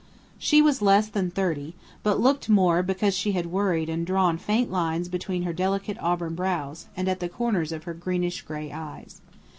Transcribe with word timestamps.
She 0.39 0.63
was 0.63 0.81
less 0.81 1.09
than 1.09 1.29
thirty, 1.29 1.75
but 2.01 2.19
looked 2.19 2.49
more 2.49 2.81
because 2.81 3.15
she 3.15 3.33
had 3.33 3.45
worried 3.51 3.87
and 3.87 4.03
drawn 4.03 4.39
faint 4.39 4.71
lines 4.71 5.07
between 5.09 5.43
her 5.43 5.53
delicate 5.53 5.99
auburn 6.01 6.33
brows 6.33 6.87
and 6.97 7.07
at 7.07 7.19
the 7.19 7.29
corners 7.29 7.71
of 7.71 7.83
her 7.83 7.93
greenish 7.93 8.41
gray 8.41 8.71
eyes. 8.71 9.21